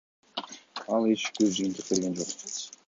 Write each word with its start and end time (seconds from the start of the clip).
Ал 0.95 1.05
эч 1.11 1.27
бир 1.37 1.53
жыйынтык 1.59 1.93
берген 1.93 2.21
жок. 2.23 2.37